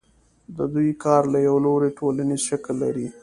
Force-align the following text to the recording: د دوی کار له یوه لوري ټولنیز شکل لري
د 0.57 0.59
دوی 0.73 0.89
کار 1.03 1.23
له 1.33 1.39
یوه 1.47 1.59
لوري 1.65 1.89
ټولنیز 1.99 2.41
شکل 2.49 2.73
لري 2.83 3.07